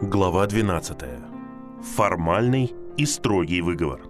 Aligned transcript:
Глава 0.00 0.46
12. 0.46 0.96
Формальный 1.96 2.72
и 2.96 3.04
строгий 3.04 3.60
выговор. 3.62 4.02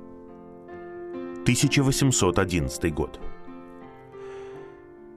1811 1.44 2.92
год. 2.92 3.18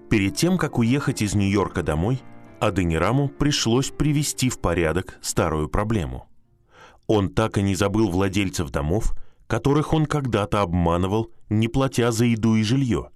Перед 0.10 0.38
тем, 0.38 0.58
как 0.58 0.78
уехать 0.78 1.22
из 1.22 1.36
Нью-Йорка 1.36 1.84
домой, 1.84 2.22
Аденираму 2.62 3.28
пришлось 3.28 3.90
привести 3.90 4.50
в 4.50 4.60
порядок 4.60 5.20
старую 5.22 5.68
проблему. 5.68 6.30
Он 7.06 7.28
так 7.28 7.58
и 7.58 7.62
не 7.62 7.76
забыл 7.76 8.10
владельцев 8.10 8.70
домов, 8.70 9.12
которых 9.48 9.92
он 9.92 10.06
когда-то 10.06 10.62
обманывал, 10.62 11.32
не 11.50 11.68
платя 11.68 12.14
за 12.14 12.24
еду 12.24 12.56
и 12.56 12.64
жилье, 12.64 13.10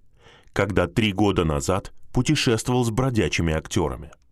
когда 0.51 0.87
три 0.87 1.14
года 1.14 1.46
назад 1.46 1.93
путешествовал 2.12 2.84
с 2.84 2.90
бродячими 2.90 3.54
актерами– 3.54 4.12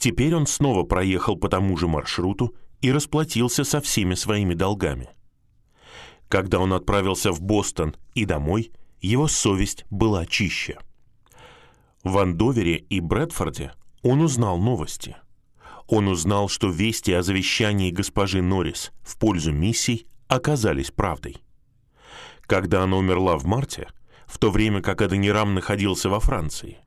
Теперь 0.00 0.34
он 0.34 0.46
снова 0.46 0.82
проехал 0.84 1.36
по 1.36 1.50
тому 1.50 1.76
же 1.76 1.86
маршруту 1.86 2.56
и 2.80 2.90
расплатился 2.90 3.64
со 3.64 3.82
всеми 3.82 4.14
своими 4.14 4.54
долгами. 4.54 5.10
Когда 6.28 6.58
он 6.58 6.72
отправился 6.72 7.32
в 7.32 7.42
Бостон 7.42 7.94
и 8.14 8.24
домой, 8.24 8.72
его 9.02 9.28
совесть 9.28 9.84
была 9.90 10.24
чище. 10.24 10.78
В 12.02 12.16
Андовере 12.16 12.76
и 12.76 12.98
Брэдфорде 13.00 13.74
он 14.02 14.22
узнал 14.22 14.56
новости. 14.56 15.16
Он 15.86 16.08
узнал, 16.08 16.48
что 16.48 16.70
вести 16.70 17.12
о 17.12 17.22
завещании 17.22 17.90
госпожи 17.90 18.40
Норрис 18.40 18.92
в 19.02 19.18
пользу 19.18 19.52
миссий 19.52 20.06
оказались 20.28 20.90
правдой. 20.90 21.42
Когда 22.42 22.84
она 22.84 22.96
умерла 22.96 23.36
в 23.36 23.44
марте, 23.44 23.88
в 24.26 24.38
то 24.38 24.50
время 24.50 24.80
как 24.80 25.02
Аденирам 25.02 25.52
находился 25.52 26.08
во 26.08 26.20
Франции, 26.20 26.78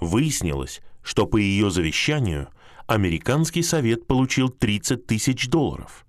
выяснилось, 0.00 0.82
что 1.02 1.26
по 1.26 1.36
ее 1.36 1.70
завещанию 1.70 2.48
американский 2.86 3.62
совет 3.62 4.06
получил 4.06 4.48
30 4.48 5.06
тысяч 5.06 5.48
долларов. 5.48 6.06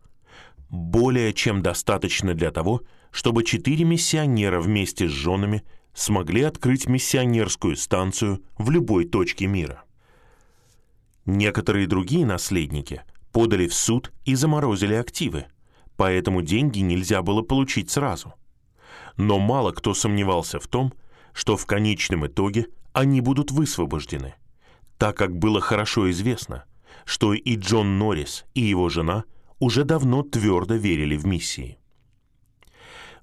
Более 0.69 1.33
чем 1.33 1.61
достаточно 1.61 2.33
для 2.33 2.51
того, 2.51 2.81
чтобы 3.11 3.43
четыре 3.43 3.85
миссионера 3.85 4.59
вместе 4.59 5.07
с 5.07 5.11
женами 5.11 5.63
смогли 5.93 6.41
открыть 6.41 6.87
миссионерскую 6.87 7.75
станцию 7.75 8.43
в 8.57 8.71
любой 8.71 9.05
точке 9.05 9.45
мира. 9.45 9.83
Некоторые 11.25 11.87
другие 11.87 12.25
наследники 12.25 13.03
подали 13.31 13.67
в 13.67 13.73
суд 13.73 14.11
и 14.25 14.35
заморозили 14.35 14.95
активы, 14.95 15.45
поэтому 15.95 16.41
деньги 16.41 16.79
нельзя 16.79 17.21
было 17.21 17.43
получить 17.43 17.91
сразу. 17.91 18.33
Но 19.15 19.37
мало 19.39 19.71
кто 19.71 19.93
сомневался 19.93 20.59
в 20.59 20.67
том, 20.67 20.91
что 21.33 21.55
в 21.55 21.65
конечном 21.67 22.25
итоге 22.25 22.67
они 22.93 23.21
будут 23.21 23.51
высвобождены– 23.51 24.35
так 25.03 25.17
как 25.17 25.37
было 25.37 25.59
хорошо 25.59 26.09
известно, 26.11 26.63
что 27.03 27.33
и 27.33 27.57
Джон 27.57 27.99
Норрис, 27.99 28.45
и 28.53 28.61
его 28.61 28.87
жена 28.87 29.25
уже 29.59 29.83
давно 29.83 30.23
твердо 30.23 30.75
верили 30.75 31.17
в 31.17 31.25
миссии. 31.25 31.77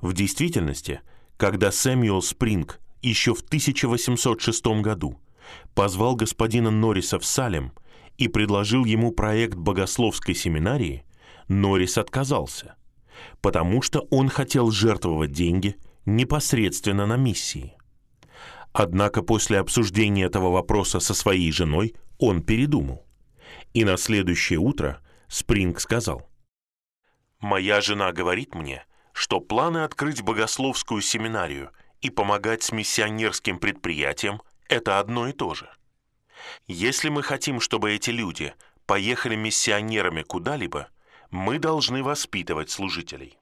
В 0.02 0.12
действительности, 0.12 1.00
когда 1.38 1.72
Сэмюэл 1.72 2.20
Спринг 2.20 2.80
еще 3.00 3.34
в 3.34 3.40
1806 3.40 4.66
году 4.82 5.22
позвал 5.74 6.16
господина 6.16 6.70
Норриса 6.70 7.18
в 7.18 7.24
Салем 7.24 7.72
и 8.18 8.28
предложил 8.28 8.84
ему 8.84 9.10
проект 9.10 9.56
богословской 9.56 10.34
семинарии, 10.34 11.06
Норрис 11.48 11.96
отказался, 11.96 12.74
потому 13.40 13.80
что 13.80 14.00
он 14.10 14.28
хотел 14.28 14.70
жертвовать 14.70 15.32
деньги 15.32 15.76
непосредственно 16.04 17.06
на 17.06 17.16
миссии. 17.16 17.72
Однако 18.72 19.22
после 19.22 19.58
обсуждения 19.58 20.24
этого 20.24 20.50
вопроса 20.50 21.00
со 21.00 21.14
своей 21.14 21.50
женой 21.50 21.94
он 22.18 22.42
передумал. 22.42 23.06
И 23.74 23.84
на 23.84 23.96
следующее 23.96 24.58
утро 24.58 25.00
Спринг 25.28 25.80
сказал, 25.80 26.28
«Моя 27.40 27.80
жена 27.80 28.12
говорит 28.12 28.54
мне, 28.54 28.84
что 29.12 29.40
планы 29.40 29.78
открыть 29.78 30.22
богословскую 30.22 31.02
семинарию 31.02 31.70
и 32.00 32.10
помогать 32.10 32.62
с 32.62 32.72
миссионерским 32.72 33.58
предприятием– 33.58 34.42
это 34.68 34.98
одно 35.00 35.28
и 35.28 35.32
то 35.32 35.54
же. 35.54 35.68
Если 36.66 37.08
мы 37.08 37.22
хотим, 37.22 37.60
чтобы 37.60 37.92
эти 37.92 38.10
люди 38.10 38.54
поехали 38.86 39.34
миссионерами 39.34 40.22
куда-либо, 40.22 40.88
мы 41.30 41.58
должны 41.58 42.02
воспитывать 42.02 42.70
служителей». 42.70 43.36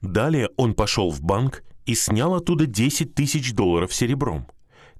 Далее 0.00 0.50
он 0.56 0.74
пошел 0.74 1.10
в 1.10 1.22
банк 1.22 1.62
и 1.86 1.94
снял 1.94 2.34
оттуда 2.34 2.66
10 2.66 3.14
тысяч 3.14 3.52
долларов 3.54 3.94
серебром, 3.94 4.46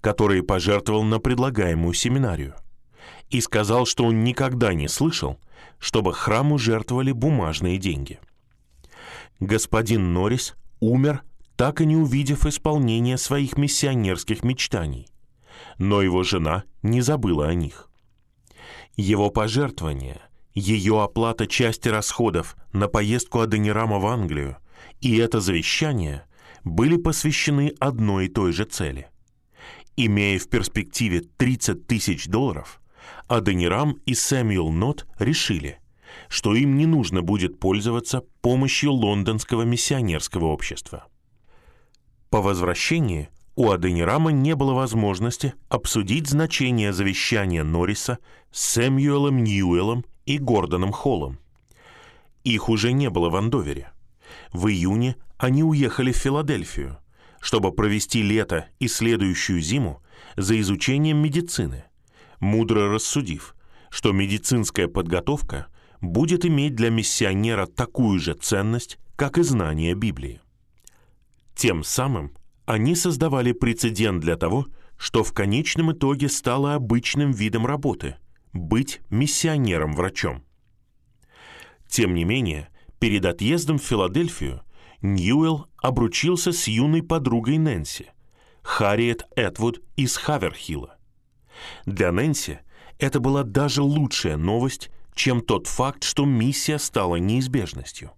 которые 0.00 0.42
пожертвовал 0.42 1.04
на 1.04 1.18
предлагаемую 1.18 1.94
семинарию, 1.94 2.54
и 3.30 3.40
сказал, 3.40 3.86
что 3.86 4.04
он 4.04 4.24
никогда 4.24 4.74
не 4.74 4.88
слышал, 4.88 5.38
чтобы 5.78 6.12
храму 6.12 6.58
жертвовали 6.58 7.12
бумажные 7.12 7.78
деньги. 7.78 8.18
Господин 9.40 10.12
Норрис 10.12 10.54
умер, 10.80 11.22
так 11.56 11.80
и 11.80 11.86
не 11.86 11.96
увидев 11.96 12.46
исполнения 12.46 13.16
своих 13.16 13.56
миссионерских 13.56 14.42
мечтаний, 14.42 15.08
но 15.78 16.02
его 16.02 16.22
жена 16.22 16.64
не 16.82 17.00
забыла 17.00 17.48
о 17.48 17.54
них. 17.54 17.88
Его 18.96 19.30
пожертвования, 19.30 20.20
ее 20.54 21.02
оплата 21.02 21.46
части 21.46 21.88
расходов 21.88 22.56
на 22.72 22.88
поездку 22.88 23.40
Аденирама 23.40 23.98
в 23.98 24.06
Англию 24.06 24.58
и 25.00 25.16
это 25.16 25.40
завещание– 25.40 26.24
были 26.64 26.96
посвящены 26.96 27.74
одной 27.80 28.26
и 28.26 28.28
той 28.28 28.52
же 28.52 28.64
цели. 28.64 29.08
Имея 29.96 30.38
в 30.38 30.48
перспективе 30.48 31.20
30 31.20 31.86
тысяч 31.86 32.26
долларов, 32.26 32.80
Аденирам 33.28 33.98
и 34.06 34.14
Сэмюэл 34.14 34.70
Нот 34.70 35.06
решили, 35.18 35.78
что 36.28 36.54
им 36.54 36.76
не 36.76 36.86
нужно 36.86 37.22
будет 37.22 37.58
пользоваться 37.58 38.22
помощью 38.40 38.92
лондонского 38.92 39.62
миссионерского 39.62 40.46
общества. 40.46 41.06
По 42.30 42.40
возвращении 42.40 43.28
у 43.54 43.70
Аденирама 43.70 44.32
не 44.32 44.54
было 44.54 44.72
возможности 44.72 45.54
обсудить 45.68 46.28
значение 46.28 46.92
завещания 46.92 47.64
Норриса 47.64 48.18
с 48.50 48.64
Сэмюэлом 48.72 49.44
Ньюэлом 49.44 50.06
и 50.24 50.38
Гордоном 50.38 50.92
Холлом. 50.92 51.38
Их 52.44 52.68
уже 52.68 52.92
не 52.92 53.10
было 53.10 53.28
в 53.28 53.36
Андовере. 53.36 53.91
В 54.52 54.68
июне 54.68 55.16
они 55.38 55.62
уехали 55.62 56.12
в 56.12 56.16
Филадельфию, 56.16 56.98
чтобы 57.40 57.72
провести 57.72 58.22
лето 58.22 58.66
и 58.78 58.88
следующую 58.88 59.60
зиму 59.60 60.02
за 60.36 60.58
изучением 60.60 61.18
медицины, 61.18 61.84
мудро 62.40 62.88
рассудив, 62.88 63.54
что 63.90 64.12
медицинская 64.12 64.88
подготовка 64.88 65.66
будет 66.00 66.44
иметь 66.46 66.74
для 66.74 66.90
миссионера 66.90 67.66
такую 67.66 68.18
же 68.18 68.34
ценность, 68.34 68.98
как 69.16 69.38
и 69.38 69.42
знание 69.42 69.94
Библии. 69.94 70.40
Тем 71.54 71.84
самым 71.84 72.32
они 72.64 72.94
создавали 72.94 73.52
прецедент 73.52 74.20
для 74.20 74.36
того, 74.36 74.66
что 74.96 75.24
в 75.24 75.32
конечном 75.32 75.92
итоге 75.92 76.28
стало 76.28 76.74
обычным 76.74 77.32
видом 77.32 77.66
работы– 77.66 78.16
быть 78.52 79.00
миссионером-врачом. 79.10 80.44
Тем 81.88 82.14
не 82.14 82.24
менее, 82.24 82.68
перед 83.02 83.24
отъездом 83.24 83.78
в 83.78 83.82
Филадельфию 83.82 84.62
Ньюэлл 85.00 85.66
обручился 85.78 86.52
с 86.52 86.68
юной 86.68 87.02
подругой 87.02 87.58
Нэнси, 87.58 88.06
Харриет 88.62 89.26
Этвуд 89.34 89.82
из 89.96 90.16
Хаверхилла. 90.16 90.98
Для 91.84 92.12
Нэнси 92.12 92.60
это 93.00 93.18
была 93.18 93.42
даже 93.42 93.82
лучшая 93.82 94.36
новость, 94.36 94.88
чем 95.16 95.40
тот 95.40 95.66
факт, 95.66 96.04
что 96.04 96.24
миссия 96.24 96.78
стала 96.78 97.16
неизбежностью. 97.16 98.12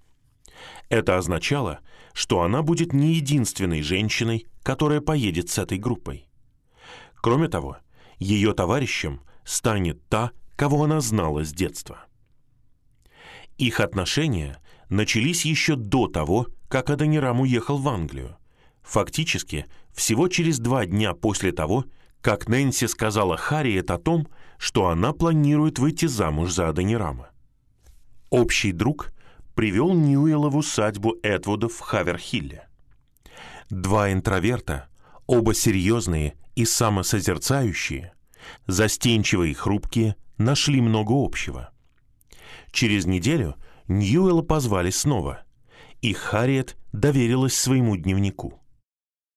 Это 0.90 1.16
означало, 1.16 1.80
что 2.12 2.42
она 2.42 2.60
будет 2.60 2.92
не 2.92 3.14
единственной 3.14 3.80
женщиной, 3.80 4.46
которая 4.62 5.00
поедет 5.00 5.48
с 5.48 5.56
этой 5.56 5.78
группой. 5.78 6.28
Кроме 7.14 7.48
того, 7.48 7.78
ее 8.18 8.52
товарищем 8.52 9.22
станет 9.46 10.06
та, 10.10 10.32
кого 10.56 10.84
она 10.84 11.00
знала 11.00 11.42
с 11.42 11.54
детства. 11.54 12.04
Их 13.56 13.80
отношения 13.80 14.60
начались 14.94 15.44
еще 15.44 15.76
до 15.76 16.06
того, 16.06 16.46
как 16.68 16.88
Адонирам 16.88 17.40
уехал 17.40 17.78
в 17.78 17.88
Англию. 17.88 18.36
Фактически, 18.82 19.66
всего 19.92 20.28
через 20.28 20.58
два 20.58 20.86
дня 20.86 21.14
после 21.14 21.52
того, 21.52 21.84
как 22.20 22.48
Нэнси 22.48 22.86
сказала 22.86 23.36
Харриет 23.36 23.90
о 23.90 23.98
том, 23.98 24.28
что 24.56 24.88
она 24.88 25.12
планирует 25.12 25.78
выйти 25.78 26.06
замуж 26.06 26.52
за 26.52 26.68
Адонирама. 26.68 27.30
Общий 28.30 28.72
друг 28.72 29.12
привел 29.54 29.92
Ньюэлла 29.94 30.48
в 30.48 30.56
усадьбу 30.56 31.16
Эдвудов 31.22 31.74
в 31.74 31.80
Хаверхилле. 31.80 32.68
Два 33.70 34.12
интроверта, 34.12 34.88
оба 35.26 35.54
серьезные 35.54 36.34
и 36.54 36.64
самосозерцающие, 36.64 38.12
застенчивые 38.66 39.52
и 39.52 39.54
хрупкие, 39.54 40.16
нашли 40.38 40.80
много 40.80 41.12
общего. 41.12 41.70
Через 42.70 43.06
неделю 43.06 43.56
Ньюэлла 43.88 44.42
позвали 44.42 44.90
снова, 44.90 45.44
и 46.00 46.12
Харриет 46.12 46.76
доверилась 46.92 47.58
своему 47.58 47.96
дневнику. 47.96 48.62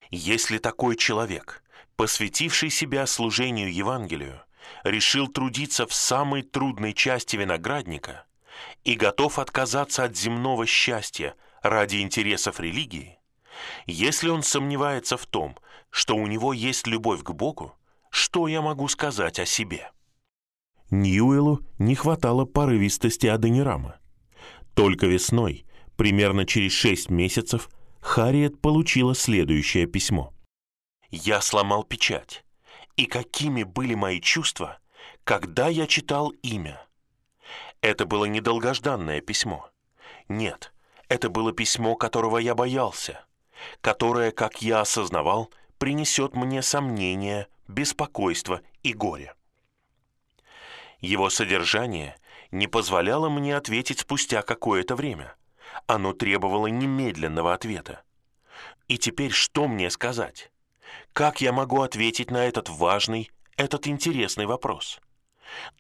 «Если 0.10 0.58
такой 0.58 0.96
человек, 0.96 1.64
посвятивший 1.96 2.70
себя 2.70 3.06
служению 3.08 3.74
Евангелию, 3.74 4.42
решил 4.84 5.28
трудиться 5.28 5.86
в 5.86 5.94
самой 5.94 6.44
трудной 6.44 6.94
части 6.94 7.36
виноградника 7.36 8.26
и 8.84 8.96
готов 8.96 9.40
отказаться 9.40 10.04
от 10.04 10.16
земного 10.16 10.66
счастья 10.66 11.36
ради 11.62 11.98
интересов 11.98 12.60
религии, 12.60 13.20
если 13.86 14.30
он 14.30 14.44
сомневается 14.44 15.18
в 15.18 15.26
том, 15.26 15.58
что 15.90 16.16
у 16.16 16.28
него 16.28 16.54
есть 16.54 16.88
любовь 16.88 17.24
к 17.24 17.32
Богу, 17.32 17.76
что 18.10 18.48
я 18.48 18.62
могу 18.62 18.88
сказать 18.88 19.40
о 19.40 19.46
себе? 19.46 19.92
Ньюэлу 20.90 21.62
не 21.80 21.96
хватало 21.96 22.46
порывистости 22.46 23.28
Аденирама. 23.28 23.98
Только 24.78 25.08
весной, 25.08 25.66
примерно 25.96 26.46
через 26.46 26.72
шесть 26.72 27.10
месяцев, 27.10 27.68
Харриет 28.00 28.62
получила 28.62 29.16
следующее 29.16 29.88
письмо. 29.88 30.36
«Я 31.10 31.42
сломал 31.42 31.84
печать, 31.84 32.46
и 32.96 33.08
какими 33.08 33.64
были 33.64 33.96
мои 33.96 34.22
чувства, 34.22 34.78
когда 35.24 35.68
я 35.68 35.88
читал 35.88 36.30
имя. 36.44 36.80
Это 37.82 38.06
было 38.06 38.26
недолгожданное 38.26 39.20
письмо. 39.20 39.68
Нет, 40.30 40.72
это 41.10 41.30
было 41.30 41.54
письмо, 41.54 41.96
которого 41.96 42.38
я 42.38 42.54
боялся, 42.54 43.26
которое, 43.82 44.30
как 44.30 44.62
я 44.62 44.82
осознавал, 44.82 45.52
принесет 45.80 46.36
мне 46.36 46.62
сомнения, 46.62 47.48
беспокойство 47.68 48.62
и 48.84 48.94
горе. 48.94 49.34
Его 51.00 51.32
содержание 51.32 52.16
не 52.52 52.68
позволяло 52.68 53.30
мне 53.30 53.56
ответить 53.56 54.00
спустя 54.00 54.42
какое-то 54.42 54.96
время. 54.96 55.36
Оно 55.86 56.14
требовало 56.14 56.68
немедленного 56.68 57.54
ответа. 57.54 58.04
И 58.88 58.98
теперь 58.98 59.32
что 59.32 59.68
мне 59.68 59.90
сказать? 59.90 60.52
Как 61.14 61.42
я 61.42 61.52
могу 61.52 61.82
ответить 61.82 62.32
на 62.32 62.46
этот 62.46 62.70
важный, 62.70 63.32
этот 63.58 63.88
интересный 63.88 64.46
вопрос? 64.46 65.00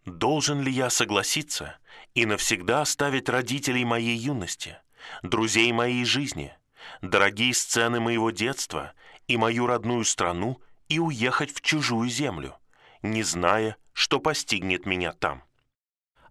Должен 0.05 0.61
ли 0.61 0.71
я 0.71 0.89
согласиться 0.89 1.77
и 2.15 2.25
навсегда 2.25 2.81
оставить 2.81 3.29
родителей 3.29 3.85
моей 3.85 4.15
юности, 4.15 4.77
друзей 5.23 5.71
моей 5.71 6.05
жизни, 6.05 6.53
дорогие 7.01 7.53
сцены 7.53 7.99
моего 7.99 8.31
детства 8.31 8.93
и 9.27 9.37
мою 9.37 9.67
родную 9.67 10.05
страну 10.05 10.61
и 10.89 10.99
уехать 10.99 11.53
в 11.53 11.61
чужую 11.61 12.09
землю, 12.09 12.55
не 13.01 13.23
зная, 13.23 13.77
что 13.93 14.19
постигнет 14.19 14.85
меня 14.85 15.13
там? 15.13 15.43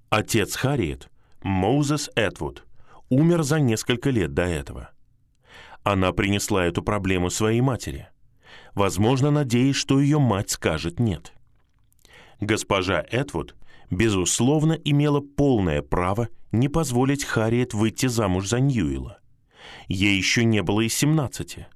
Отец 0.08 0.54
Харриет, 0.54 1.10
Моузес 1.42 2.10
Этвуд, 2.14 2.64
умер 3.08 3.42
за 3.42 3.58
несколько 3.58 4.10
лет 4.10 4.34
до 4.34 4.44
этого. 4.44 4.90
Она 5.82 6.12
принесла 6.12 6.64
эту 6.64 6.82
проблему 6.82 7.28
своей 7.28 7.60
матери, 7.60 8.08
возможно, 8.74 9.32
надеясь, 9.32 9.74
что 9.74 10.00
ее 10.00 10.20
мать 10.20 10.50
скажет 10.50 11.00
«нет». 11.00 11.32
Госпожа 12.38 13.04
Этвуд, 13.10 13.56
безусловно, 13.90 14.74
имела 14.74 15.20
полное 15.20 15.82
право 15.82 16.28
не 16.52 16.68
позволить 16.68 17.24
Харриет 17.24 17.74
выйти 17.74 18.06
замуж 18.06 18.46
за 18.46 18.60
Ньюила. 18.60 19.18
Ей 19.88 20.16
еще 20.16 20.44
не 20.44 20.62
было 20.62 20.82
и 20.82 20.88
семнадцати. 20.88 21.66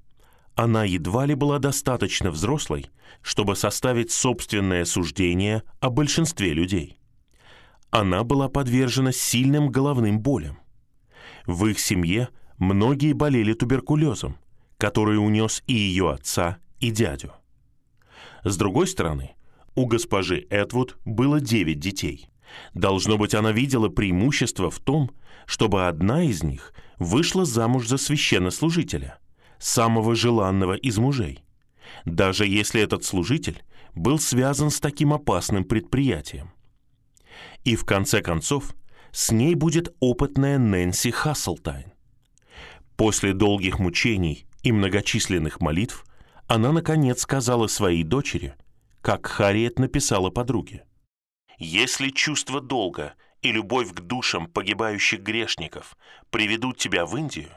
Она 0.55 0.85
едва 0.85 1.25
ли 1.25 1.35
была 1.35 1.59
достаточно 1.59 2.31
взрослой, 2.31 2.89
чтобы 3.21 3.55
составить 3.55 4.11
собственное 4.11 4.85
суждение 4.85 5.63
о 5.79 5.89
большинстве 5.89 6.53
людей. 6.53 7.00
Она 7.91 8.23
была 8.23 8.47
подвержена 8.47 9.11
сильным 9.11 9.69
головным 9.69 10.19
болям. 10.19 10.59
В 11.45 11.65
их 11.67 11.79
семье 11.79 12.29
многие 12.57 13.11
болели 13.11 13.53
туберкулезом, 13.53 14.37
который 14.77 15.17
унес 15.17 15.61
и 15.67 15.73
ее 15.73 16.11
отца, 16.11 16.57
и 16.79 16.89
дядю. 16.89 17.33
С 18.43 18.57
другой 18.57 18.87
стороны, 18.87 19.35
у 19.75 19.85
госпожи 19.85 20.47
Эдвуд 20.49 20.97
было 21.05 21.41
девять 21.41 21.79
детей. 21.79 22.29
Должно 22.73 23.17
быть, 23.17 23.35
она 23.35 23.51
видела 23.51 23.89
преимущество 23.89 24.69
в 24.69 24.79
том, 24.79 25.11
чтобы 25.45 25.87
одна 25.87 26.23
из 26.23 26.43
них 26.43 26.73
вышла 26.97 27.45
замуж 27.45 27.87
за 27.87 27.97
священнослужителя, 27.97 29.19
самого 29.59 30.15
желанного 30.15 30.73
из 30.73 30.97
мужей, 30.97 31.43
даже 32.05 32.47
если 32.47 32.81
этот 32.81 33.03
служитель 33.03 33.63
был 33.95 34.17
связан 34.17 34.69
с 34.69 34.79
таким 34.79 35.13
опасным 35.13 35.65
предприятием. 35.65 36.51
И 37.63 37.75
в 37.75 37.85
конце 37.85 38.21
концов, 38.21 38.75
с 39.11 39.31
ней 39.31 39.55
будет 39.55 39.95
опытная 39.99 40.57
Нэнси 40.57 41.11
Хасселтайн. 41.11 41.93
После 42.95 43.33
долгих 43.33 43.79
мучений 43.79 44.45
и 44.63 44.71
многочисленных 44.71 45.59
молитв 45.59 46.05
она, 46.47 46.71
наконец, 46.71 47.21
сказала 47.21 47.67
своей 47.67 48.03
дочери– 48.03 48.55
как 49.01 49.25
Харриет 49.25 49.79
написала 49.79 50.29
подруге. 50.29 50.85
«Если 51.57 52.09
чувство 52.09 52.61
долга 52.61 53.15
и 53.41 53.51
любовь 53.51 53.93
к 53.93 53.99
душам 54.01 54.47
погибающих 54.47 55.21
грешников 55.21 55.97
приведут 56.29 56.77
тебя 56.77 57.05
в 57.05 57.17
Индию, 57.17 57.51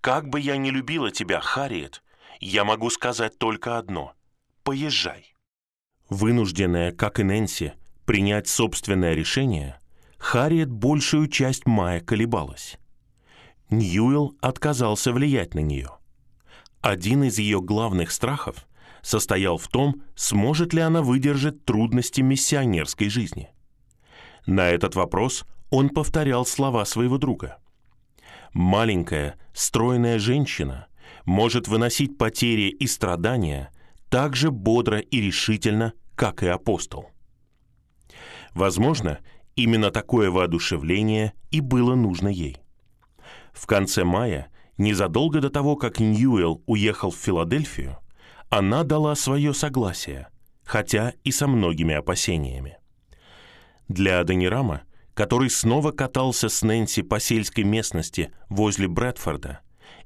как 0.00 0.28
бы 0.28 0.40
я 0.40 0.56
ни 0.56 0.70
любила 0.70 1.10
тебя, 1.10 1.40
Харриет, 1.40 2.02
я 2.40 2.64
могу 2.64 2.90
сказать 2.90 3.38
только 3.38 3.78
одно— 3.78 4.14
поезжай». 4.62 5.34
Вынужденная, 6.08 6.92
как 6.92 7.20
и 7.20 7.24
Нэнси, 7.24 7.74
принять 8.08 8.48
собственное 8.48 9.12
решение, 9.12 9.76
Харриет 10.16 10.70
большую 10.70 11.28
часть 11.28 11.66
мая 11.66 12.00
колебалась. 12.00 12.78
Ньюэлл 13.68 14.34
отказался 14.40 15.12
влиять 15.12 15.54
на 15.54 15.58
нее. 15.58 15.90
Один 16.80 17.24
из 17.24 17.38
ее 17.38 17.60
главных 17.60 18.10
страхов 18.10 18.66
состоял 19.02 19.58
в 19.58 19.68
том, 19.68 20.04
сможет 20.16 20.72
ли 20.72 20.80
она 20.80 21.02
выдержать 21.02 21.66
трудности 21.66 22.22
миссионерской 22.22 23.10
жизни. 23.10 23.50
На 24.46 24.70
этот 24.70 24.94
вопрос 24.94 25.44
он 25.68 25.90
повторял 25.90 26.46
слова 26.46 26.86
своего 26.86 27.18
друга. 27.18 27.58
«Маленькая, 28.54 29.36
стройная 29.52 30.18
женщина 30.18 30.86
может 31.26 31.68
выносить 31.68 32.16
потери 32.16 32.70
и 32.70 32.86
страдания 32.86 33.70
так 34.08 34.34
же 34.34 34.50
бодро 34.50 34.98
и 34.98 35.20
решительно, 35.20 35.92
как 36.16 36.42
и 36.42 36.46
апостол». 36.46 37.10
Возможно, 38.58 39.20
именно 39.54 39.92
такое 39.92 40.32
воодушевление 40.32 41.32
и 41.52 41.60
было 41.60 41.94
нужно 41.94 42.26
ей. 42.26 42.56
В 43.52 43.66
конце 43.66 44.02
мая, 44.02 44.48
незадолго 44.78 45.40
до 45.40 45.48
того, 45.48 45.76
как 45.76 46.00
Ньюэлл 46.00 46.64
уехал 46.66 47.12
в 47.12 47.16
Филадельфию, 47.16 47.98
она 48.48 48.82
дала 48.82 49.14
свое 49.14 49.54
согласие, 49.54 50.26
хотя 50.64 51.12
и 51.22 51.30
со 51.30 51.46
многими 51.46 51.94
опасениями. 51.94 52.78
Для 53.86 54.18
Аденирама, 54.18 54.82
который 55.14 55.50
снова 55.50 55.92
катался 55.92 56.48
с 56.48 56.62
Нэнси 56.62 57.02
по 57.02 57.20
сельской 57.20 57.62
местности 57.62 58.32
возле 58.48 58.88
Брэдфорда 58.88 59.60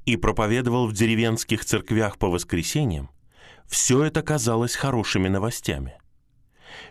и 0.04 0.16
проповедовал 0.18 0.88
в 0.88 0.92
деревенских 0.92 1.64
церквях 1.64 2.18
по 2.18 2.28
воскресеньям, 2.28 3.09
все 3.66 4.04
это 4.04 4.21
казалось 4.21 4.76
хорошими 4.76 5.28
новостями. 5.28 6.01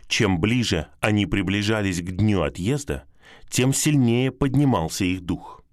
Чем 0.08 0.40
ближе 0.40 0.88
они 1.00 1.26
приближались 1.26 2.02
к 2.02 2.12
дню 2.12 2.42
отъезда, 2.42 3.04
тем 3.50 3.74
сильнее 3.74 4.32
поднимался 4.32 5.06
их 5.06 5.22
дух. 5.22 5.64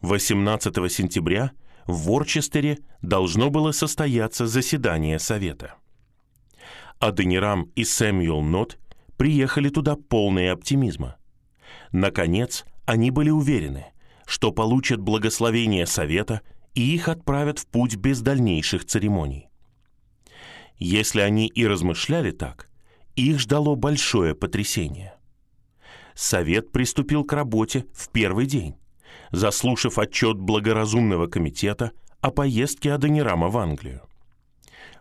18 0.00 0.92
сентября– 0.92 1.52
в 1.86 2.02
Ворчестере 2.02 2.78
должно 3.00 3.50
было 3.50 3.72
состояться 3.72 4.46
заседание 4.46 5.18
Совета. 5.18 5.74
Аденирам 6.98 7.70
и 7.74 7.84
Сэмюэл 7.84 8.42
Нот 8.42 8.78
приехали 9.16 9.68
туда 9.68 9.96
полные 9.96 10.52
оптимизма. 10.52 11.16
Наконец, 11.92 12.64
они 12.86 13.10
были 13.10 13.30
уверены, 13.30 13.86
что 14.26 14.50
получат 14.50 15.00
благословение 15.00 15.86
Совета 15.86 16.40
и 16.74 16.94
их 16.94 17.08
отправят 17.08 17.58
в 17.58 17.66
путь 17.66 17.96
без 17.96 18.20
дальнейших 18.20 18.84
церемоний. 18.84 19.48
Если 20.78 21.20
они 21.20 21.46
и 21.46 21.66
размышляли 21.66 22.32
так, 22.32 22.68
их 23.22 23.38
ждало 23.38 23.74
большое 23.74 24.34
потрясение. 24.34 25.14
Совет 26.14 26.72
приступил 26.72 27.24
к 27.24 27.32
работе 27.32 27.86
в 27.92 28.10
первый 28.10 28.46
день 28.46 28.76
заслушав 29.32 29.98
отчет 29.98 30.38
благоразумного 30.38 31.26
комитета 31.26 31.92
о 32.20 32.30
поездке 32.30 32.92
Аденирама 32.92 33.48
в 33.48 33.58
Англию. 33.58 34.02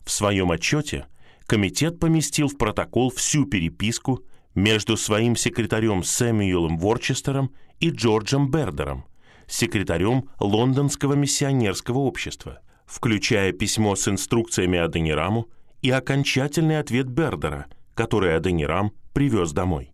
В 0.03 0.11
своем 0.11 0.51
отчете 0.51 1.07
комитет 1.47 1.99
поместил 1.99 2.47
в 2.47 2.57
протокол 2.57 3.09
всю 3.09 3.45
переписку 3.45 4.23
между 4.53 4.97
своим 4.97 5.35
секретарем 5.35 6.03
Сэмюэлом 6.03 6.77
Ворчестером 6.77 7.51
и 7.79 7.89
Джорджем 7.89 8.49
Бердером, 8.49 9.05
секретарем 9.47 10.29
Лондонского 10.39 11.13
миссионерского 11.13 11.99
общества, 11.99 12.61
включая 12.85 13.51
письмо 13.51 13.95
с 13.95 14.07
инструкциями 14.07 14.79
Аденираму 14.79 15.47
и 15.81 15.89
окончательный 15.91 16.79
ответ 16.79 17.07
Бердера, 17.07 17.67
который 17.95 18.35
Аденирам 18.35 18.91
привез 19.13 19.51
домой. 19.51 19.91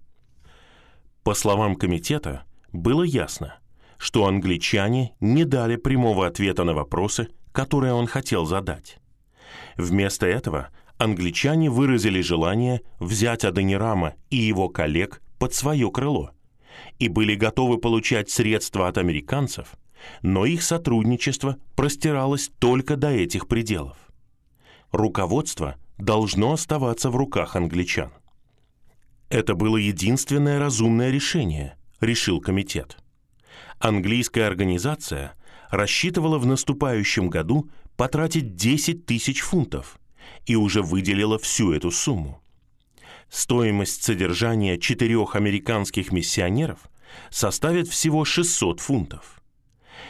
По 1.24 1.34
словам 1.34 1.76
комитета, 1.76 2.44
было 2.74 3.04
ясно, 3.04 3.60
что 3.98 4.26
англичане 4.26 5.14
не 5.20 5.46
дали 5.46 5.76
прямого 5.76 6.26
ответа 6.26 6.64
на 6.64 6.74
вопросы, 6.74 7.30
которые 7.52 7.94
он 7.94 8.08
хотел 8.08 8.46
задать. 8.46 8.98
Вместо 9.78 10.26
этого 10.26 10.70
англичане 10.98 11.70
выразили 11.70 12.22
желание 12.22 12.82
взять 13.00 13.46
Аденирама 13.46 14.16
и 14.30 14.38
его 14.38 14.70
коллег 14.70 15.22
под 15.38 15.54
свое 15.54 15.92
крыло 15.92 16.32
и 17.00 17.08
были 17.08 17.36
готовы 17.36 17.78
получать 17.78 18.30
средства 18.30 18.88
от 18.88 18.98
американцев, 18.98 19.76
но 20.22 20.46
их 20.46 20.64
сотрудничество 20.64 21.58
простиралось 21.76 22.52
только 22.60 22.96
до 22.96 23.10
этих 23.10 23.48
пределов. 23.48 23.98
Руководство 24.92 25.76
должно 26.04 26.54
оставаться 26.54 27.10
в 27.10 27.16
руках 27.16 27.56
англичан. 27.56 28.12
Это 29.30 29.56
было 29.56 29.78
единственное 29.78 30.60
разумное 30.60 31.10
решение, 31.10 31.78
решил 32.02 32.42
комитет. 32.42 32.98
Английская 33.80 34.46
организация 34.46 35.34
рассчитывала 35.70 36.38
в 36.38 36.46
наступающем 36.46 37.30
году 37.30 37.70
потратить 37.96 38.56
10 38.56 39.06
тысяч 39.06 39.42
фунтов 39.42 40.00
и 40.46 40.56
уже 40.56 40.82
выделила 40.82 41.38
всю 41.40 41.72
эту 41.72 41.92
сумму. 41.92 42.42
Стоимость 43.30 44.04
содержания 44.04 44.78
четырех 44.78 45.36
американских 45.36 46.12
миссионеров 46.12 46.80
составит 47.30 47.88
всего 47.88 48.26
600 48.26 48.82
фунтов. 48.82 49.42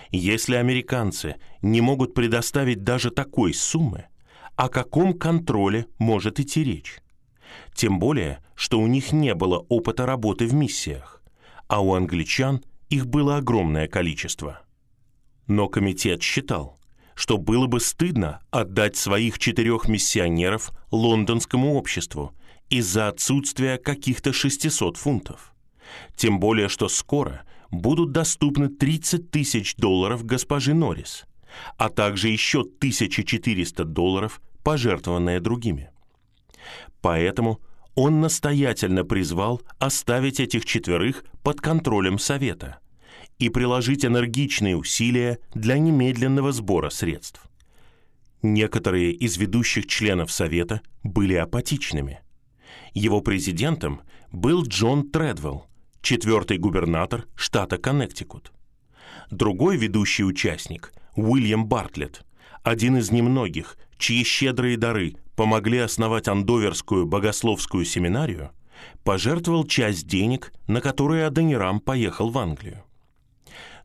Если 0.09 0.55
американцы 0.55 1.35
не 1.61 1.81
могут 1.81 2.13
предоставить 2.13 2.83
даже 2.83 3.11
такой 3.11 3.53
суммы, 3.53 4.07
о 4.61 4.69
каком 4.69 5.15
контроле 5.17 5.87
может 5.97 6.39
идти 6.39 6.63
речь? 6.63 6.99
Тем 7.73 7.97
более, 7.97 8.43
что 8.53 8.79
у 8.79 8.85
них 8.85 9.11
не 9.11 9.33
было 9.33 9.57
опыта 9.57 10.05
работы 10.05 10.45
в 10.45 10.53
миссиях, 10.53 11.23
а 11.67 11.81
у 11.81 11.95
англичан 11.95 12.63
их 12.87 13.07
было 13.07 13.37
огромное 13.37 13.87
количество. 13.87 14.61
Но 15.47 15.67
комитет 15.67 16.21
считал, 16.21 16.79
что 17.15 17.39
было 17.39 17.65
бы 17.65 17.79
стыдно 17.79 18.39
отдать 18.51 18.95
своих 18.97 19.39
четырех 19.39 19.87
миссионеров 19.87 20.69
лондонскому 20.91 21.73
обществу 21.73 22.35
из-за 22.69 23.07
отсутствия 23.07 23.79
каких-то 23.79 24.31
600 24.31 24.95
фунтов. 24.95 25.55
Тем 26.15 26.39
более, 26.39 26.69
что 26.69 26.87
скоро 26.87 27.47
будут 27.71 28.11
доступны 28.11 28.69
30 28.69 29.31
тысяч 29.31 29.75
долларов 29.75 30.23
госпожи 30.23 30.75
Норрис, 30.75 31.25
а 31.77 31.89
также 31.89 32.27
еще 32.27 32.59
1400 32.61 33.85
долларов, 33.85 34.39
пожертвованные 34.63 35.39
другими. 35.39 35.89
Поэтому 37.01 37.59
он 37.95 38.21
настоятельно 38.21 39.03
призвал 39.03 39.61
оставить 39.79 40.39
этих 40.39 40.65
четверых 40.65 41.25
под 41.43 41.61
контролем 41.61 42.19
Совета 42.19 42.79
и 43.39 43.49
приложить 43.49 44.05
энергичные 44.05 44.77
усилия 44.77 45.39
для 45.53 45.77
немедленного 45.77 46.51
сбора 46.51 46.89
средств. 46.89 47.43
Некоторые 48.41 49.11
из 49.11 49.37
ведущих 49.37 49.87
членов 49.87 50.31
Совета 50.31 50.81
были 51.03 51.35
апатичными. 51.35 52.21
Его 52.93 53.21
президентом 53.21 54.01
был 54.31 54.63
Джон 54.63 55.09
Тредвелл, 55.09 55.67
четвертый 56.01 56.57
губернатор 56.57 57.25
штата 57.35 57.77
Коннектикут. 57.77 58.51
Другой 59.29 59.77
ведущий 59.77 60.23
участник, 60.23 60.93
Уильям 61.15 61.67
Бартлетт, 61.67 62.25
один 62.63 62.97
из 62.97 63.11
немногих, 63.11 63.77
чьи 64.01 64.23
щедрые 64.23 64.77
дары 64.77 65.15
помогли 65.35 65.77
основать 65.77 66.27
Андоверскую 66.27 67.05
богословскую 67.05 67.85
семинарию, 67.85 68.51
пожертвовал 69.03 69.65
часть 69.65 70.07
денег, 70.07 70.51
на 70.67 70.81
которые 70.81 71.27
Аденирам 71.27 71.79
поехал 71.79 72.29
в 72.29 72.37
Англию. 72.37 72.83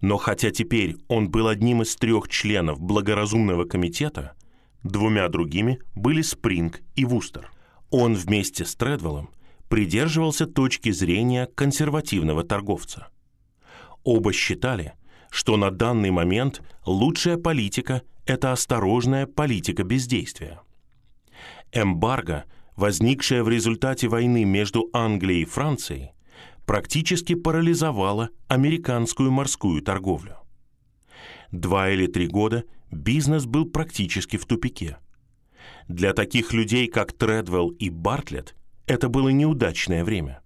Но 0.00 0.16
хотя 0.16 0.50
теперь 0.50 0.96
он 1.08 1.30
был 1.30 1.48
одним 1.48 1.82
из 1.82 1.94
трех 1.96 2.28
членов 2.28 2.80
благоразумного 2.80 3.64
комитета, 3.64 4.34
двумя 4.82 5.28
другими 5.28 5.78
были 5.94 6.22
Спринг 6.22 6.80
и 6.94 7.04
Вустер. 7.04 7.50
Он 7.90 8.14
вместе 8.14 8.64
с 8.64 8.74
Тредвеллом 8.74 9.30
придерживался 9.68 10.46
точки 10.46 10.90
зрения 10.90 11.46
консервативного 11.54 12.42
торговца. 12.44 13.08
Оба 14.04 14.32
считали, 14.32 14.94
что 15.30 15.56
на 15.56 15.70
данный 15.70 16.10
момент 16.10 16.62
лучшая 16.84 17.36
политика– 17.36 18.02
это 18.26 18.52
осторожная 18.52 19.26
политика 19.26 19.84
бездействия. 19.84 20.60
Эмбарго, 21.72 22.44
возникшая 22.76 23.42
в 23.42 23.48
результате 23.48 24.08
войны 24.08 24.44
между 24.44 24.88
Англией 24.92 25.42
и 25.42 25.46
Францией, 25.46 26.12
практически 26.64 27.34
парализовала 27.34 28.30
американскую 28.48 29.30
морскую 29.30 29.82
торговлю. 29.82 30.38
Два 31.52 31.90
или 31.90 32.06
три 32.06 32.26
года 32.26 32.64
бизнес 32.90 33.46
был 33.46 33.66
практически 33.66 34.36
в 34.36 34.46
тупике. 34.46 34.98
Для 35.88 36.12
таких 36.12 36.52
людей, 36.52 36.88
как 36.88 37.12
Тредвелл 37.12 37.70
и 37.70 37.90
Бартлетт, 37.90 38.56
это 38.86 39.08
было 39.08 39.28
неудачное 39.28 40.04
время. 40.04 40.40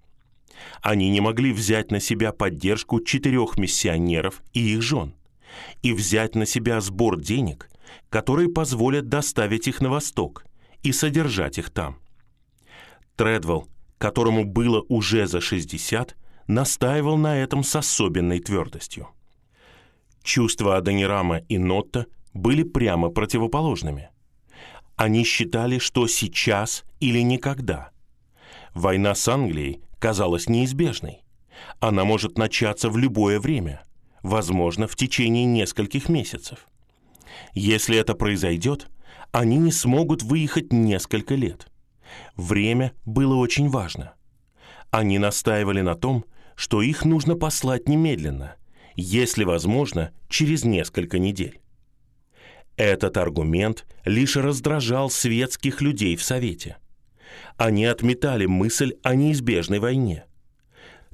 Они 0.83 1.11
не 1.11 1.21
могли 1.21 1.53
взять 1.53 1.91
на 1.91 2.01
себя 2.01 2.33
поддержку 2.33 3.01
четырех 3.01 3.59
миссионеров 3.59 4.43
и 4.53 4.75
их 4.75 4.83
жен 4.83 5.15
и 5.83 5.93
взять 5.93 6.35
на 6.35 6.47
себя 6.47 6.81
сбор 6.81 7.21
денег, 7.21 7.69
которые 8.09 8.49
позволят 8.49 9.09
доставить 9.09 9.69
их 9.69 9.81
на 9.81 9.91
восток 9.91 10.45
и 10.83 10.93
содержать 10.93 11.59
их 11.59 11.71
там. 11.71 11.99
Тредвелл, 13.17 13.69
которому 13.99 14.45
было 14.45 14.85
уже 14.89 15.27
за 15.27 15.41
60, 15.41 16.17
настаивал 16.47 17.17
на 17.17 17.39
этом 17.39 17.63
с 17.63 17.75
особенной 17.77 18.41
твердостью. 18.41 19.09
Чувства 20.23 20.77
Адонирама 20.77 21.39
и 21.39 21.59
Нотта 21.59 22.07
были 22.35 22.63
прямо 22.63 23.09
противоположными. 23.09 24.11
Они 24.97 25.25
считали, 25.25 25.79
что 25.79 26.07
сейчас 26.07 26.85
или 27.01 27.21
никогда. 27.21 27.91
Война 28.75 29.15
с 29.15 29.27
Англией 29.29 29.81
казалась 30.01 30.49
неизбежной. 30.49 31.23
Она 31.79 32.05
может 32.05 32.39
начаться 32.39 32.91
в 32.91 32.97
любое 32.97 33.39
время, 33.39 33.83
возможно, 34.23 34.89
в 34.89 34.97
течение 34.97 35.45
нескольких 35.45 36.09
месяцев. 36.09 36.67
Если 37.55 37.97
это 37.97 38.15
произойдет, 38.15 38.89
они 39.31 39.59
не 39.59 39.71
смогут 39.71 40.23
выехать 40.23 40.73
несколько 40.73 41.35
лет. 41.37 41.69
Время 42.35 42.93
было 43.05 43.37
очень 43.37 43.69
важно. 43.69 44.15
Они 44.91 45.19
настаивали 45.19 45.83
на 45.83 45.95
том, 45.95 46.25
что 46.57 46.83
их 46.83 47.05
нужно 47.05 47.37
послать 47.37 47.89
немедленно, 47.89 48.57
если 48.97 49.45
возможно, 49.45 50.13
через 50.29 50.65
несколько 50.65 51.19
недель. 51.19 51.61
Этот 52.77 53.17
аргумент 53.17 53.87
лишь 54.05 54.37
раздражал 54.37 55.11
светских 55.11 55.81
людей 55.81 56.17
в 56.17 56.23
Совете. 56.23 56.79
Они 57.57 57.85
отметали 57.85 58.47
мысль 58.47 58.95
о 59.03 59.15
неизбежной 59.15 59.79
войне. 59.79 60.25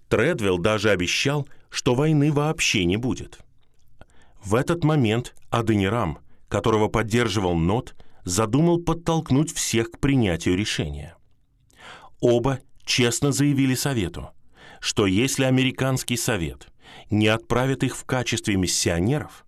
Тредвелл 0.09 0.59
даже 0.59 0.91
обещал, 0.91 1.49
что 1.71 1.95
войны 1.95 2.33
вообще 2.33 2.85
не 2.85 2.97
будет. 2.97 3.41
В 4.43 4.55
этот 4.55 4.85
момент 4.85 5.35
Аденирам, 5.51 6.19
которого 6.49 6.89
поддерживал 6.89 7.57
Нот, 7.57 7.95
задумал 8.25 8.79
подтолкнуть 8.79 9.53
всех 9.53 9.91
к 9.91 9.99
принятию 9.99 10.57
решения. 10.57 11.17
Оба 12.21 12.61
честно 12.85 13.33
заявили 13.33 13.75
Совету, 13.75 14.31
что 14.81 15.07
если 15.07 15.45
американский 15.45 16.17
Совет 16.17 16.69
не 17.11 17.29
отправит 17.29 17.83
их 17.83 17.97
в 17.97 18.05
качестве 18.05 18.57
миссионеров, 18.57 19.45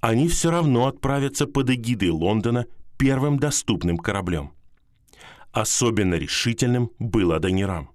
они 0.00 0.28
все 0.28 0.50
равно 0.50 0.86
отправятся 0.86 1.46
под 1.46 1.70
эгидой 1.70 2.10
Лондона 2.10 2.66
первым 2.98 3.38
доступным 3.38 3.96
кораблем. 3.96 4.52
Особенно 5.54 6.16
решительным 6.16 6.90
был 6.98 7.32
Адонирам. 7.32 7.90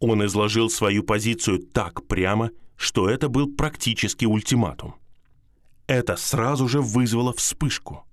Он 0.00 0.24
изложил 0.26 0.68
свою 0.68 1.04
позицию 1.04 1.60
так 1.60 2.08
прямо, 2.08 2.50
что 2.76 3.08
это 3.08 3.28
был 3.28 3.54
практически 3.54 4.24
ультиматум. 4.24 4.96
Это 5.86 6.16
сразу 6.16 6.66
же 6.68 6.80
вызвало 6.80 7.32
вспышку– 7.32 8.04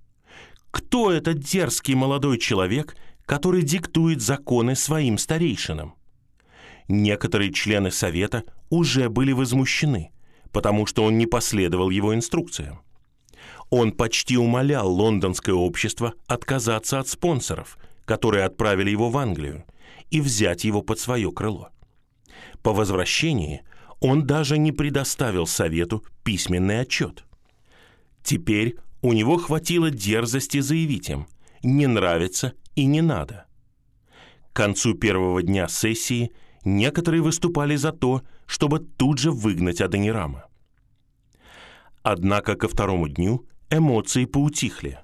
кто 0.70 1.10
этот 1.10 1.40
дерзкий 1.40 1.94
молодой 1.94 2.38
человек, 2.38 2.96
который 3.26 3.62
диктует 3.62 4.22
законы 4.22 4.76
своим 4.76 5.18
старейшинам? 5.18 5.94
Некоторые 6.88 7.52
члены 7.52 7.90
Совета 7.90 8.44
уже 8.68 9.08
были 9.08 9.32
возмущены, 9.32 10.12
потому 10.52 10.86
что 10.86 11.04
он 11.04 11.18
не 11.18 11.26
последовал 11.26 11.90
его 11.90 12.14
инструкциям. 12.14 12.80
Он 13.68 13.92
почти 13.92 14.36
умолял 14.36 14.92
лондонское 14.92 15.54
общество 15.54 16.14
отказаться 16.26 16.98
от 16.98 17.08
спонсоров, 17.08 17.78
которые 18.10 18.42
отправили 18.42 18.90
его 18.90 19.08
в 19.08 19.16
Англию, 19.16 19.64
и 20.10 20.20
взять 20.20 20.64
его 20.64 20.82
под 20.82 20.98
свое 20.98 21.30
крыло. 21.30 21.68
По 22.60 22.72
возвращении 22.72 23.62
он 24.00 24.26
даже 24.26 24.58
не 24.58 24.72
предоставил 24.72 25.46
Совету 25.46 26.04
письменный 26.24 26.80
отчет. 26.80 27.24
Теперь 28.24 28.74
у 29.00 29.12
него 29.12 29.36
хватило 29.36 29.92
дерзости 29.92 30.58
заявить 30.58 31.08
им 31.08 31.28
«не 31.62 31.86
нравится 31.86 32.54
и 32.74 32.84
не 32.84 33.00
надо». 33.00 33.46
К 34.52 34.56
концу 34.56 34.94
первого 34.94 35.40
дня 35.44 35.68
сессии 35.68 36.32
некоторые 36.64 37.22
выступали 37.22 37.76
за 37.76 37.92
то, 37.92 38.22
чтобы 38.46 38.80
тут 38.80 39.18
же 39.18 39.30
выгнать 39.30 39.80
Аденирама. 39.80 40.46
Однако 42.02 42.56
ко 42.56 42.66
второму 42.66 43.06
дню 43.06 43.46
эмоции 43.70 44.24
поутихли. 44.24 44.98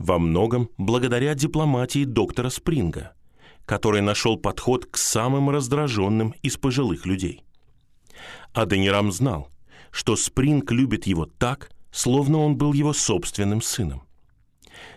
Во 0.00 0.18
многом 0.18 0.70
благодаря 0.78 1.34
дипломатии 1.34 2.04
доктора 2.04 2.48
Спринга, 2.48 3.12
который 3.66 4.00
нашел 4.00 4.38
подход 4.38 4.86
к 4.86 4.96
самым 4.96 5.50
раздраженным 5.50 6.34
из 6.42 6.56
пожилых 6.56 7.04
людей. 7.04 7.44
Аденирам 8.54 9.12
знал, 9.12 9.50
что 9.90 10.16
Спринг 10.16 10.72
любит 10.72 11.06
его 11.06 11.26
так, 11.26 11.70
словно 11.92 12.38
он 12.38 12.56
был 12.56 12.72
его 12.72 12.94
собственным 12.94 13.60
сыном. 13.60 14.04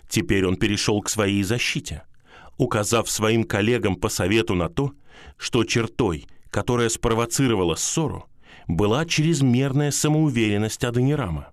Теперь 0.07 0.45
он 0.45 0.55
перешел 0.55 1.01
к 1.01 1.09
своей 1.09 1.43
защите, 1.43 2.03
указав 2.57 3.09
своим 3.09 3.43
коллегам 3.43 3.97
по 3.97 4.07
совету 4.07 4.55
на 4.55 4.69
то, 4.69 4.93
что 5.35 5.65
чертой, 5.65 6.27
которая 6.49 6.87
спровоцировала 6.87 7.75
ссору, 7.75 8.29
была 8.69 9.05
чрезмерная 9.05 9.91
самоуверенность 9.91 10.85
Аденирама. 10.85 11.49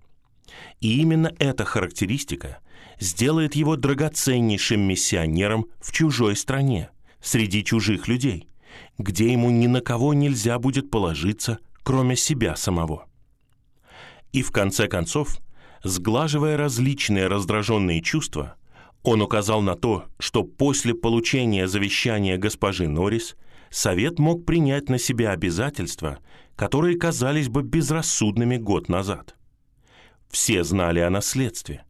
И 0.81 1.01
именно 1.01 1.33
эта 1.41 1.65
характеристика 1.65 2.61
сделает 3.01 3.57
его 3.57 3.77
драгоценнейшим 3.77 4.81
миссионером 4.81 5.67
в 5.81 5.91
чужой 5.91 6.37
стране, 6.37 6.91
среди 7.21 7.65
чужих 7.65 8.07
людей, 8.07 8.47
где 8.99 9.33
ему 9.33 9.51
ни 9.51 9.67
на 9.67 9.81
кого 9.81 10.15
нельзя 10.15 10.59
будет 10.59 10.91
положиться, 10.91 11.59
кроме 11.83 12.15
себя 12.15 12.55
самого. 12.55 13.07
И 14.33 14.43
в 14.43 14.53
конце 14.53 14.87
концов, 14.87 15.39
сглаживая 15.83 16.57
различные 16.57 17.27
раздраженные 17.27 18.03
чувства, 18.03 18.55
он 19.03 19.23
указал 19.23 19.63
на 19.63 19.77
то, 19.77 20.05
что 20.19 20.45
после 20.45 20.95
получения 20.95 21.67
завещания 21.67 22.37
госпожи 22.37 22.87
Норрис 22.87 23.35
Совет 23.71 24.19
мог 24.19 24.45
принять 24.45 24.89
на 24.89 24.99
себя 24.99 25.31
обязательства, 25.31 26.19
которые 26.55 26.99
казались 26.99 27.49
бы 27.49 27.63
безрассудными 27.63 28.57
год 28.57 28.89
назад. 28.89 29.37
Все 30.29 30.65
знали 30.65 30.99
о 31.01 31.09
наследстве. 31.09 31.85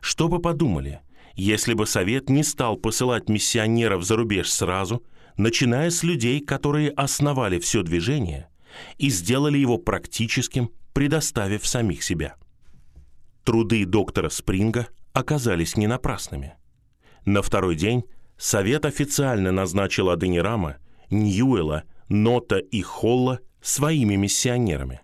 Что 0.00 0.28
бы 0.28 0.40
подумали, 0.40 1.00
если 1.34 1.74
бы 1.74 1.86
Совет 1.86 2.30
не 2.30 2.42
стал 2.42 2.76
посылать 2.76 3.28
миссионеров 3.28 4.04
за 4.04 4.16
рубеж 4.16 4.50
сразу, 4.50 5.04
начиная 5.36 5.90
с 5.90 6.02
людей, 6.02 6.40
которые 6.40 6.90
основали 6.90 7.58
все 7.58 7.82
движение 7.82 8.48
и 8.98 9.08
сделали 9.08 9.58
его 9.58 9.78
практическим, 9.78 10.70
предоставив 10.92 11.66
самих 11.66 12.02
себя. 12.02 12.36
Труды 13.44 13.84
доктора 13.86 14.28
Спринга 14.28 14.88
оказались 15.12 15.76
не 15.76 15.86
напрасными. 15.86 16.54
На 17.24 17.42
второй 17.42 17.76
день 17.76 18.04
Совет 18.36 18.84
официально 18.84 19.52
назначил 19.52 20.10
Аденирама, 20.10 20.76
Ньюэла, 21.10 21.84
Нота 22.08 22.58
и 22.58 22.82
Холла 22.82 23.40
своими 23.60 24.16
миссионерами. 24.16 25.00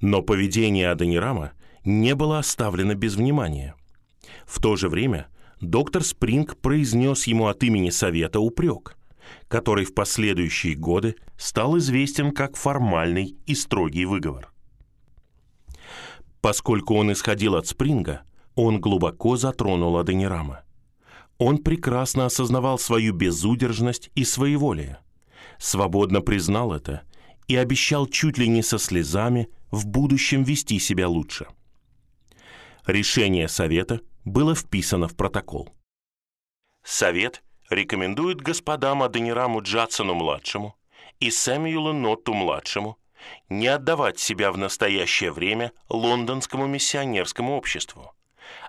Но 0.00 0.22
поведение 0.22 0.90
Аденирама 0.90 1.52
не 1.84 2.14
было 2.14 2.38
оставлено 2.38 2.94
без 2.94 3.16
внимания. 3.16 3.74
В 4.46 4.60
то 4.60 4.76
же 4.76 4.88
время 4.88 5.28
доктор 5.60 6.02
Спринг 6.02 6.56
произнес 6.56 7.26
ему 7.26 7.46
от 7.46 7.62
имени 7.62 7.90
Совета 7.90 8.40
упрек, 8.40 8.96
который 9.48 9.84
в 9.84 9.94
последующие 9.94 10.74
годы 10.74 11.16
стал 11.38 11.78
известен 11.78 12.32
как 12.32 12.56
формальный 12.56 13.36
и 13.46 13.54
строгий 13.54 14.04
выговор. 14.04 14.50
Поскольку 16.40 16.94
он 16.96 17.12
исходил 17.12 17.54
от 17.54 17.66
Спринга, 17.66 18.22
он 18.54 18.80
глубоко 18.80 19.36
затронул 19.36 19.96
Аденирама. 19.96 20.62
Он 21.38 21.58
прекрасно 21.58 22.26
осознавал 22.26 22.78
свою 22.78 23.12
безудержность 23.12 24.10
и 24.14 24.24
своеволие, 24.24 24.98
свободно 25.58 26.20
признал 26.20 26.72
это 26.72 27.02
и 27.48 27.56
обещал 27.56 28.06
чуть 28.06 28.38
ли 28.38 28.48
не 28.48 28.62
со 28.62 28.78
слезами 28.78 29.48
в 29.70 29.86
будущем 29.86 30.44
вести 30.44 30.78
себя 30.78 31.08
лучше. 31.08 31.46
Решение 32.86 33.48
Совета 33.48 34.00
было 34.24 34.54
вписано 34.54 35.08
в 35.08 35.16
протокол. 35.16 35.74
Совет 36.82 37.42
рекомендует 37.70 38.40
господам 38.40 39.02
Аденираму 39.02 39.62
Джадсону-младшему 39.62 40.74
и 41.20 41.30
Сэмюэлу 41.30 41.92
Нотту-младшему 41.92 42.98
не 43.48 43.68
отдавать 43.68 44.18
себя 44.18 44.52
в 44.52 44.58
настоящее 44.58 45.32
время 45.32 45.72
лондонскому 45.88 46.66
миссионерскому 46.66 47.56
обществу, 47.56 48.14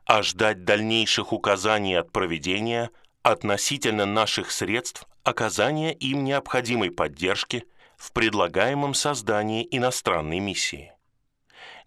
а 0.05 0.21
ждать 0.21 0.63
дальнейших 0.63 1.33
указаний 1.33 1.95
от 1.95 2.11
проведения 2.11 2.89
относительно 3.21 4.05
наших 4.05 4.51
средств 4.51 5.07
оказания 5.23 5.93
им 5.93 6.23
необходимой 6.23 6.91
поддержки 6.91 7.65
в 7.97 8.11
предлагаемом 8.11 8.93
создании 8.93 9.67
иностранной 9.69 10.39
миссии. 10.39 10.93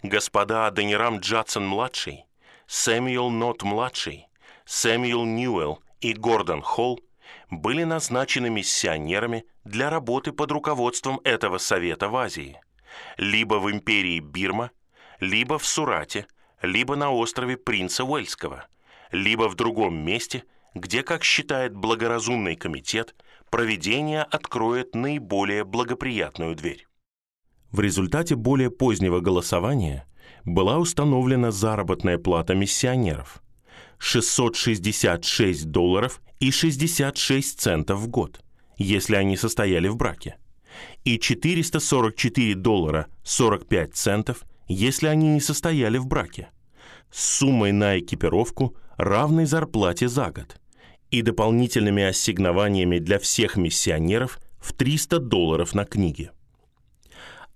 Господа 0.02 0.66
Аденирам 0.66 1.20
Джадсон-младший, 1.20 2.24
Сэмюэл 2.68 3.30
Нот-младший, 3.30 4.28
Сэмюэл 4.66 5.24
Ньюэлл 5.24 5.82
и 6.02 6.12
Гордон 6.12 6.60
Холл 6.60 7.00
были 7.50 7.82
назначены 7.84 8.50
миссионерами 8.50 9.46
для 9.64 9.88
работы 9.88 10.32
под 10.32 10.52
руководством 10.52 11.18
этого 11.24 11.56
совета 11.56 12.10
в 12.10 12.16
Азии, 12.16 12.60
либо 13.16 13.54
в 13.54 13.70
империи 13.70 14.20
Бирма, 14.20 14.70
либо 15.18 15.58
в 15.58 15.64
Сурате, 15.64 16.26
либо 16.60 16.94
на 16.94 17.10
острове 17.10 17.56
Принца 17.56 18.04
Уэльского, 18.04 18.66
либо 19.12 19.48
в 19.48 19.54
другом 19.54 19.94
месте, 19.96 20.44
где, 20.74 21.02
как 21.02 21.24
считает 21.24 21.74
благоразумный 21.74 22.54
комитет, 22.54 23.14
проведение 23.48 24.22
откроет 24.22 24.94
наиболее 24.94 25.64
благоприятную 25.64 26.54
дверь. 26.54 26.86
В 27.70 27.80
результате 27.80 28.34
более 28.34 28.70
позднего 28.70 29.20
голосования 29.20 30.06
была 30.44 30.78
установлена 30.78 31.50
заработная 31.50 32.18
плата 32.18 32.54
миссионеров– 32.54 33.42
666 33.98 35.66
долларов 35.66 36.20
и 36.40 36.50
66 36.50 37.60
центов 37.60 38.00
в 38.00 38.08
год, 38.08 38.40
если 38.76 39.16
они 39.16 39.36
состояли 39.36 39.88
в 39.88 39.96
браке, 39.96 40.36
и 41.04 41.18
444 41.18 42.54
доллара 42.54 43.08
45 43.24 43.94
центов, 43.94 44.44
если 44.68 45.08
они 45.08 45.28
не 45.28 45.40
состояли 45.40 45.98
в 45.98 46.06
браке, 46.06 46.50
с 47.10 47.38
суммой 47.38 47.72
на 47.72 47.98
экипировку, 47.98 48.76
равной 48.96 49.46
зарплате 49.46 50.08
за 50.08 50.30
год, 50.30 50.60
и 51.10 51.22
дополнительными 51.22 52.02
ассигнованиями 52.02 52.98
для 52.98 53.18
всех 53.18 53.56
миссионеров 53.56 54.38
в 54.60 54.72
300 54.74 55.18
долларов 55.20 55.74
на 55.74 55.84
книги. 55.84 56.30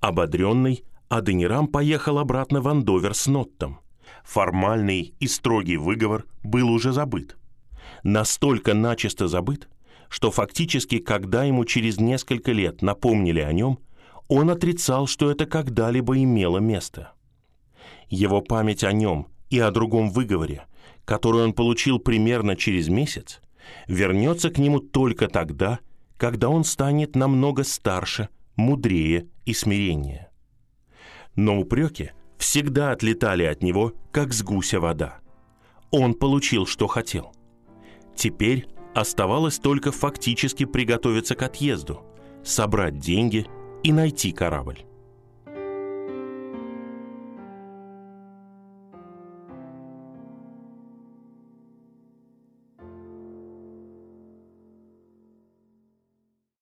Ободренный, 0.01 0.85
Аденирам 1.13 1.67
поехал 1.67 2.19
обратно 2.19 2.63
в 2.63 2.69
Андовер 2.69 3.13
с 3.13 3.27
Ноттом. 3.27 3.81
Формальный 4.25 5.15
и 5.21 5.27
строгий 5.27 5.77
выговор 5.77 6.25
был 6.43 6.71
уже 6.71 6.91
забыт. 6.91 7.37
Настолько 8.03 8.73
начисто 8.73 9.29
забыт, 9.29 9.69
что 10.09 10.31
фактически, 10.31 10.97
когда 10.97 11.45
ему 11.45 11.67
через 11.67 12.01
несколько 12.01 12.53
лет 12.53 12.81
напомнили 12.81 13.41
о 13.41 13.53
нем, 13.53 13.79
он 14.29 14.49
отрицал, 14.49 15.07
что 15.07 15.31
это 15.31 15.45
когда-либо 15.45 16.17
имело 16.17 16.61
место. 16.61 17.13
Его 18.09 18.41
память 18.41 18.83
о 18.83 18.93
нем 18.93 19.27
и 19.51 19.59
о 19.59 19.71
другом 19.71 20.09
выговоре, 20.09 20.65
который 21.05 21.45
он 21.45 21.53
получил 21.53 21.99
примерно 21.99 22.57
через 22.57 22.89
месяц, 22.89 23.43
вернется 23.87 24.49
к 24.49 24.57
нему 24.57 24.81
только 24.81 25.29
тогда, 25.29 25.79
когда 26.17 26.49
он 26.49 26.65
станет 26.65 27.17
намного 27.17 27.65
старше, 27.65 28.31
мудрее 28.57 29.29
и 29.45 29.53
смиреннее. 29.53 30.32
Но 31.37 31.59
упреки 31.59 32.13
всегда 32.39 32.93
отлетали 32.93 33.45
от 33.45 33.63
него, 33.63 33.95
как 34.11 34.33
с 34.33 34.43
гуся 34.43 34.81
вода. 34.81 35.21
Он 35.91 36.15
получил, 36.15 36.67
что 36.67 36.87
хотел. 36.87 37.33
Теперь 38.15 38.67
оставалось 38.95 39.59
только 39.59 39.93
фактически 39.93 40.65
приготовиться 40.65 41.35
к 41.35 41.43
отъезду, 41.43 42.03
собрать 42.45 42.99
деньги 42.99 43.47
и 43.83 43.93
найти 43.93 44.33
корабль. 44.33 44.85